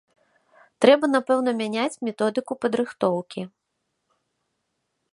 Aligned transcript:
Трэба, 0.85 1.05
напэўна, 1.15 1.53
мяняць 1.61 2.01
методыку 2.09 2.53
падрыхтоўкі. 2.65 3.49